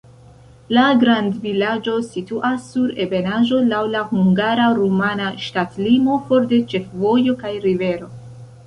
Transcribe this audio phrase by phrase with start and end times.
[0.75, 8.13] La grandvilaĝo situas sur ebenaĵo, laŭ la hungara-rumana ŝtatlimo, for de ĉefvojo kaj rivero.